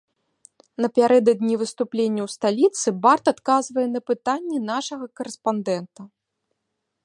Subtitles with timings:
[0.83, 6.01] Напярэдадні выступлення ў сталіцы бард адказвае на пытанні нашага карэспандэнта.